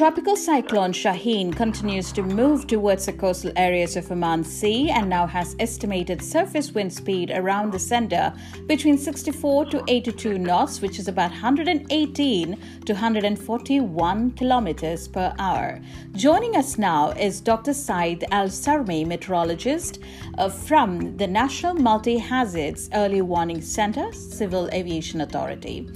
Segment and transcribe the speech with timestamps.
[0.00, 5.26] tropical cyclone Shaheen continues to move towards the coastal areas of Oman Sea and now
[5.26, 8.32] has estimated surface wind speed around the center
[8.66, 15.82] between 64 to 82 knots, which is about 118 to 141 kilometers per hour.
[16.12, 17.74] Joining us now is Dr.
[17.74, 19.98] Saeed Al Sarmi, meteorologist
[20.38, 25.90] uh, from the National Multi Hazards Early Warning Center, Civil Aviation Authority.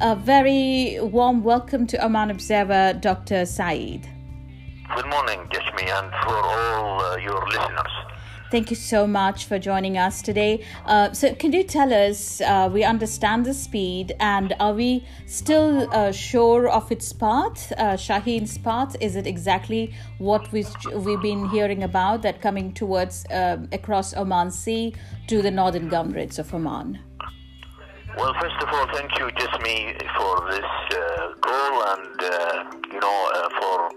[0.00, 3.46] A very warm welcome to Oman Observer, Dr.
[3.46, 4.08] Saeed.
[4.92, 7.92] Good morning, Jashmi, and for all uh, your listeners.
[8.50, 10.64] Thank you so much for joining us today.
[10.84, 12.40] Uh, so, can you tell us?
[12.40, 17.94] Uh, we understand the speed, and are we still uh, sure of its path, uh,
[17.94, 18.96] Shaheen's path?
[19.00, 24.50] Is it exactly what we we've been hearing about that coming towards uh, across Oman
[24.50, 24.92] Sea
[25.28, 26.98] to the northern governorates of Oman?
[28.16, 33.30] Well, first of all, thank you, Jasmine, for this uh, call and, uh, you know,
[33.34, 33.90] uh, for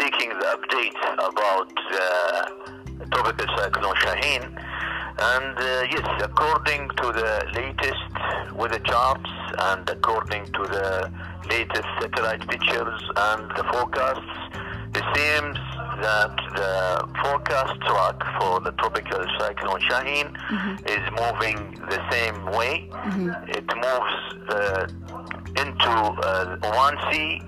[0.00, 4.44] seeking the update about uh, tropical cyclone Shaheen.
[5.18, 11.12] And uh, yes, according to the latest weather charts and according to the
[11.50, 14.40] latest satellite pictures and the forecasts,
[14.94, 15.58] it seems
[16.00, 20.74] that the forecast track for the tropical cyclone Shaheen mm-hmm.
[20.86, 22.88] is moving the same way.
[22.90, 23.50] Mm-hmm.
[23.58, 24.18] It moves
[24.50, 24.86] uh,
[25.62, 27.42] into uh, Oman Sea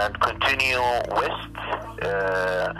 [0.00, 0.84] and continue
[1.16, 1.54] west,
[2.02, 2.72] uh,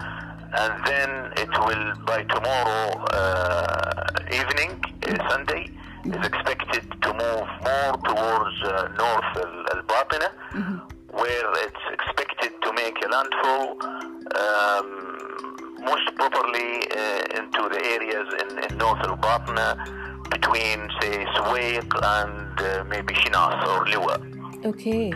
[0.63, 4.73] and then it will by tomorrow uh, evening,
[5.07, 6.13] uh, Sunday, mm-hmm.
[6.13, 9.33] is expected to move more towards uh, North
[9.73, 10.79] Al Batina, mm-hmm.
[11.17, 13.79] where it's expected to make a landfall
[14.37, 14.98] um,
[15.89, 19.69] most properly uh, into the areas in, in North Al-Batina
[20.35, 24.17] between, say, Suwaiq and uh, maybe Shinas or Liwa.
[24.71, 25.13] Okay.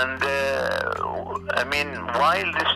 [0.00, 1.88] And uh, I mean,
[2.20, 2.72] while this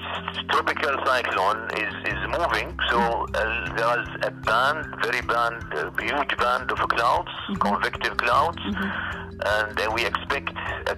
[0.51, 5.59] tropical cyclone is, is moving, so uh, there is a band, very band,
[6.01, 7.55] huge band of clouds, mm-hmm.
[7.55, 8.89] convective clouds, mm-hmm.
[9.57, 10.55] and uh, we expect
[10.87, 10.95] uh,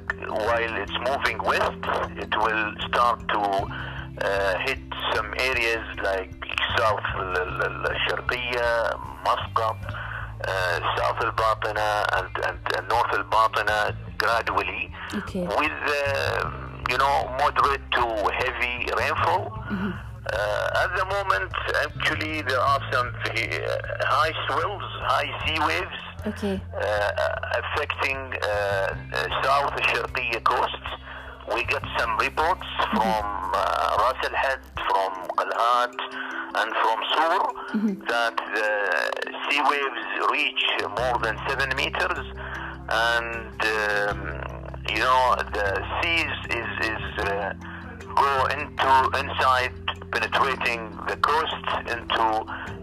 [0.48, 1.82] while it's moving west,
[2.24, 3.40] it will start to
[4.21, 4.79] uh, hit
[5.13, 6.33] some areas like
[6.77, 8.69] South الشرقية
[9.25, 9.77] Muscat,
[10.47, 15.45] uh, South al-Batina and, and, and North al-Batina gradually okay.
[15.61, 16.49] with uh,
[16.89, 18.05] you know moderate to
[18.41, 19.51] heavy rainfall.
[19.69, 19.91] Mm-hmm.
[20.31, 21.51] Uh, at the moment,
[21.85, 26.61] actually, there are some high swells, high sea waves okay.
[26.75, 28.93] uh, affecting uh,
[29.43, 30.91] South Sharqiya coasts.
[31.52, 35.94] we get some reports from uh, Ras Al Had, from Qalhat,
[36.56, 37.38] and from Sur
[37.74, 38.04] mm-hmm.
[38.08, 38.70] that the
[39.44, 40.64] sea waves reach
[40.96, 42.24] more than seven meters,
[42.88, 44.18] and um,
[44.88, 45.68] you know the
[46.00, 47.52] seas is is uh,
[48.14, 49.74] go into inside,
[50.12, 52.24] penetrating the coast into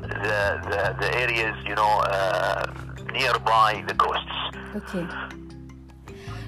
[0.01, 0.39] the
[0.69, 2.65] the, the areas you know uh,
[3.11, 4.37] nearby the coasts.
[4.75, 5.07] Okay.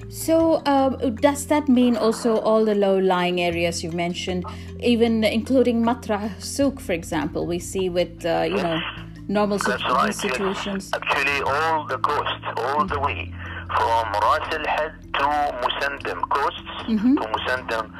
[0.08, 4.44] So, um, does that mean also all the low lying areas you've mentioned,
[4.80, 8.80] even including Matra Souk, for example, we see with, uh, you know,
[9.28, 10.90] normal situ- right, situations?
[10.92, 11.00] Yes.
[11.02, 13.32] Actually, all the coast, all the way
[13.76, 15.28] from Ras Al Had to
[15.62, 17.16] Musandam coasts mm-hmm.
[17.16, 17.90] to Musandam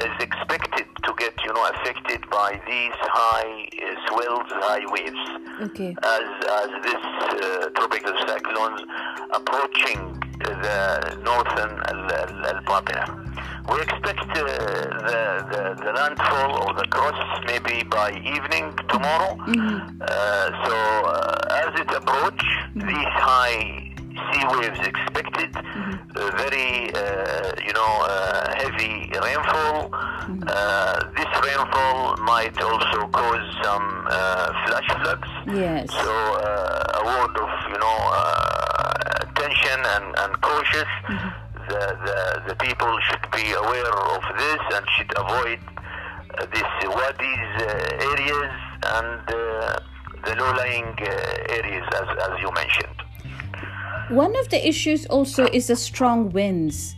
[0.00, 5.70] is expected to get, you know, affected by these high uh, swells, high waves.
[5.70, 5.94] Okay.
[6.02, 6.26] As,
[6.60, 8.82] as this uh, tropical cyclones
[9.32, 10.03] approaching
[10.64, 11.72] the northern
[12.50, 13.04] Al-Batina.
[13.70, 15.20] We expect uh, the,
[15.52, 19.36] the, the, landfall or the cross maybe by evening tomorrow.
[19.44, 20.00] Mm-hmm.
[20.00, 22.88] Uh, so uh, as it approach, mm-hmm.
[22.88, 23.90] these high
[24.30, 26.36] sea waves expected, mm-hmm.
[26.36, 29.90] very uh, you know uh, heavy rainfall.
[30.24, 30.44] Mm-hmm.
[31.16, 33.86] this rainfall might also cause some
[34.64, 35.30] flash floods.
[35.46, 35.90] Yes.
[35.92, 36.12] So
[36.94, 38.53] a word of you know
[39.54, 40.88] attention and, and cautious.
[41.08, 41.28] Mm-hmm.
[41.68, 45.60] The, the, the people should be aware of this and should avoid
[46.38, 48.52] uh, these wadis uh, areas
[48.84, 49.80] and uh,
[50.26, 52.96] the low-lying uh, areas, as, as you mentioned.
[54.10, 56.96] One of the issues also is the strong winds,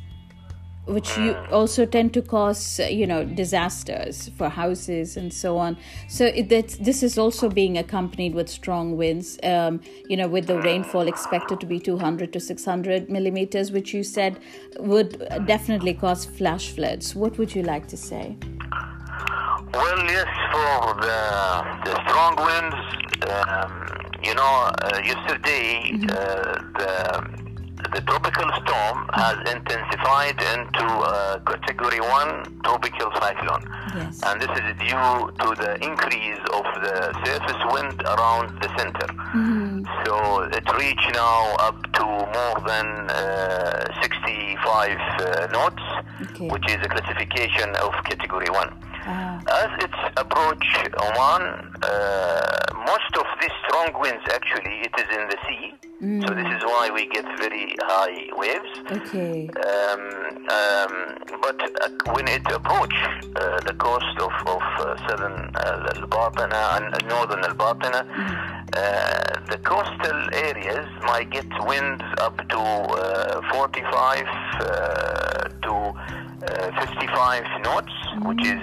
[0.86, 1.52] which you mm.
[1.52, 5.76] also tend to cause, you know, disasters for houses and so on.
[6.08, 9.38] So it, that this is also being accompanied with strong winds.
[9.42, 14.04] Um, you know, with the rainfall expected to be 200 to 600 millimeters, which you
[14.04, 14.38] said
[14.78, 17.14] would definitely cause flash floods.
[17.14, 18.36] What would you like to say?
[19.74, 22.76] Well, yes, for the, the strong winds.
[23.26, 26.10] Um, you know, uh, yesterday mm-hmm.
[26.10, 27.45] uh, the
[27.96, 33.64] the tropical storm has intensified into a category one tropical cyclone.
[33.96, 34.20] Yes.
[34.22, 39.08] And this is due to the increase of the surface wind around the center.
[40.04, 45.82] So it reached now up to more than uh, 65 uh, knots,
[46.22, 46.48] Okay.
[46.48, 48.70] which is a classification of category one.
[49.08, 49.40] Ah.
[49.62, 50.66] As it's approach
[51.00, 51.44] Oman,
[51.82, 52.56] uh,
[52.90, 55.55] most of these strong winds actually it is in the sea,
[56.22, 58.72] so this is why we get very high waves.
[58.90, 59.48] Okay.
[59.48, 60.02] Um,
[60.56, 60.92] um,
[61.42, 62.94] but uh, when it approach
[63.36, 68.06] uh, the coast of, of uh, southern uh, Al-Batina and northern Al-Batina,
[68.76, 77.44] uh, the coastal areas might get winds up to uh, 45 uh, to uh, 55
[77.62, 77.92] knots,
[78.22, 78.62] which is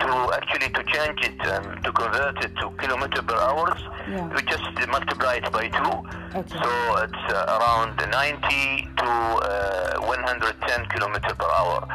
[0.00, 3.80] to actually to change it um, to convert it to kilometer per hours.
[4.08, 4.28] Yeah.
[4.34, 6.23] We just multiply it by two.
[6.34, 6.58] Okay.
[6.58, 11.86] So it's uh, around 90 to uh, 110 kilometer per hour,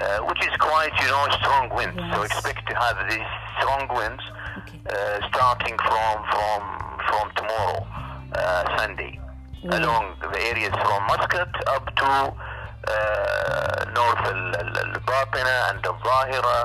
[0.00, 1.96] uh, which is quite, you know, strong winds.
[2.12, 2.32] So Yes.
[2.32, 3.28] expect to have these
[3.58, 4.22] strong winds
[4.58, 4.80] Okay.
[4.90, 6.60] uh, starting from from
[7.08, 7.86] from tomorrow,
[8.34, 9.18] uh, Sunday,
[9.64, 9.80] Right.
[9.80, 16.58] along the areas from Muscat up to uh, North Al- Al- Al-Batina and Al-Zahira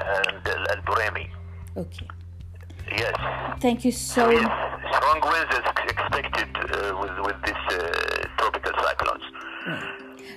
[0.00, 1.26] and Al- Al-Buraimi.
[1.76, 2.08] Okay.
[2.90, 3.14] Yes.
[3.60, 4.44] Thank you so Yes,
[4.94, 5.71] strong winds is
[7.00, 9.24] with with this uh, tropical cyclones.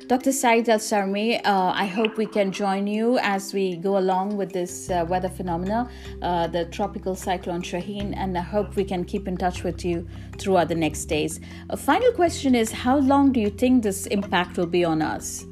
[0.07, 0.31] Dr.
[0.31, 4.51] Saeed Al Sarmi, uh, I hope we can join you as we go along with
[4.51, 5.89] this uh, weather phenomena,
[6.21, 10.07] uh, the tropical cyclone Shaheen, and I hope we can keep in touch with you
[10.37, 11.39] throughout the next days.
[11.71, 15.47] A final question is How long do you think this impact will be on us?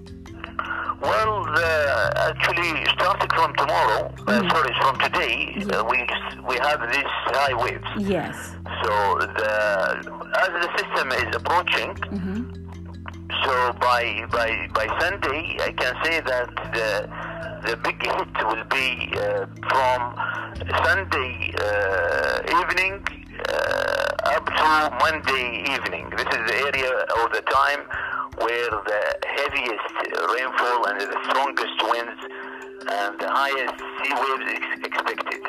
[1.02, 5.98] Well, uh, actually, starting from tomorrow, uh, sorry, from today, uh, we
[6.48, 7.84] we have these high waves.
[7.98, 8.56] Yes.
[8.84, 11.92] So the as the system is approaching,
[13.44, 16.92] so by by by Sunday, I can say that the
[17.68, 20.00] the big hit will be uh, from
[20.84, 22.96] Sunday uh, evening
[23.50, 24.70] uh, up to
[25.06, 26.10] Monday evening.
[26.18, 27.82] This is the area or the time
[28.44, 29.02] where the
[29.38, 29.96] heaviest
[30.36, 32.20] rainfall and the strongest winds
[32.92, 35.43] and the highest sea waves is expected.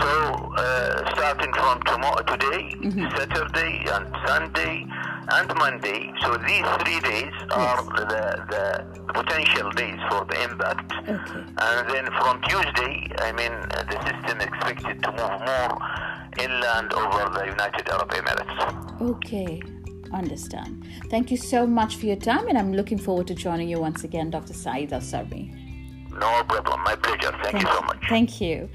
[0.00, 2.74] So, uh, starting from tomorrow, today,
[3.16, 4.86] Saturday, and Sunday,
[5.32, 10.92] and Monday, so these three days are the, the potential days for the impact.
[11.08, 11.44] Okay.
[11.58, 15.78] And then from Tuesday, I mean, uh, the system expected to move more
[16.38, 19.00] inland over the United Arab Emirates.
[19.02, 19.62] Okay.
[20.12, 20.84] Understand.
[21.10, 24.02] Thank you so much for your time, and I'm looking forward to joining you once
[24.02, 24.54] again, Dr.
[24.54, 25.54] Saeed Al Sarmi.
[26.10, 26.80] No problem.
[26.82, 27.32] My pleasure.
[27.44, 27.98] Thank you so much.
[28.08, 28.68] Thank you.